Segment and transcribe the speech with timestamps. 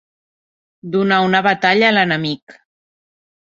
[0.95, 2.57] Donar una batalla a l'enemic.